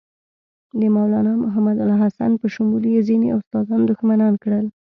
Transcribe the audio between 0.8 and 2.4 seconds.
مولنا محمودالحسن